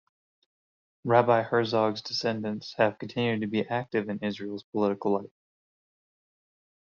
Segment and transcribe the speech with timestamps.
[1.03, 5.31] Rabbi Herzog's descendants have continued to be active in Israel's political life.